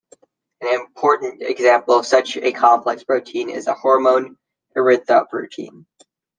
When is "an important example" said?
0.61-1.93